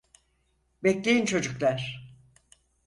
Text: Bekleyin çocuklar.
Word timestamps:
Bekleyin 0.83 1.25
çocuklar. 1.25 2.03